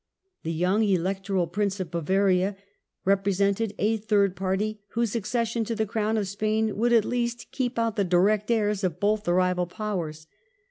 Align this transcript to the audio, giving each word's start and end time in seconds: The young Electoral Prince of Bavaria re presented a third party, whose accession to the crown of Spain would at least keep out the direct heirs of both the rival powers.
The 0.41 0.51
young 0.51 0.81
Electoral 0.83 1.45
Prince 1.45 1.79
of 1.79 1.91
Bavaria 1.91 2.57
re 3.05 3.17
presented 3.17 3.75
a 3.77 3.97
third 3.97 4.35
party, 4.35 4.81
whose 4.93 5.15
accession 5.15 5.63
to 5.65 5.75
the 5.75 5.85
crown 5.85 6.17
of 6.17 6.27
Spain 6.27 6.75
would 6.77 6.91
at 6.91 7.05
least 7.05 7.45
keep 7.51 7.77
out 7.77 7.97
the 7.97 8.03
direct 8.03 8.49
heirs 8.49 8.83
of 8.83 8.99
both 8.99 9.25
the 9.25 9.33
rival 9.35 9.67
powers. 9.67 10.25